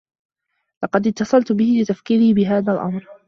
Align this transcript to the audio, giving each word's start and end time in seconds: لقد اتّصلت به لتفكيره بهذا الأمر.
لقد 0.83 1.07
اتّصلت 1.07 1.51
به 1.51 1.77
لتفكيره 1.81 2.33
بهذا 2.35 2.73
الأمر. 2.73 3.07